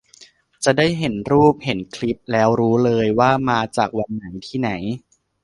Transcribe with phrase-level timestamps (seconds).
[0.63, 4.71] จะได้เห็นรูปเห็นคลิปแล้วรู้เลย ว่ามาจากวันไหน ที่ไหน